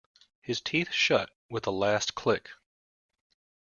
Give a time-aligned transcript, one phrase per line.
[0.41, 2.49] His teeth shut with a last click.